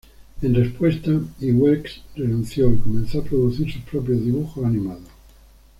[0.41, 5.05] En respuesta, Iwerks renunció y comenzó a producir sus propios dibujos animados.